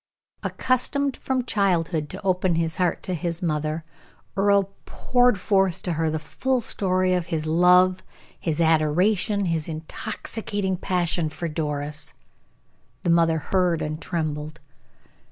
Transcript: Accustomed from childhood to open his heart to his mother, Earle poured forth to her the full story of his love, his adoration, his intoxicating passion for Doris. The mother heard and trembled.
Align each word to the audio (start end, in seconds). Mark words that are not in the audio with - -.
Accustomed 0.41 1.15
from 1.15 1.45
childhood 1.45 2.09
to 2.09 2.21
open 2.23 2.55
his 2.55 2.77
heart 2.77 3.03
to 3.03 3.13
his 3.13 3.43
mother, 3.43 3.83
Earle 4.35 4.73
poured 4.85 5.39
forth 5.39 5.83
to 5.83 5.91
her 5.93 6.09
the 6.09 6.17
full 6.17 6.59
story 6.59 7.13
of 7.13 7.27
his 7.27 7.45
love, 7.45 8.03
his 8.39 8.59
adoration, 8.59 9.45
his 9.45 9.69
intoxicating 9.69 10.75
passion 10.75 11.29
for 11.29 11.47
Doris. 11.47 12.15
The 13.03 13.11
mother 13.11 13.37
heard 13.37 13.83
and 13.83 14.01
trembled. 14.01 14.59